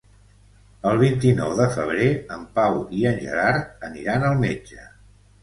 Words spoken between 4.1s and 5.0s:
al metge.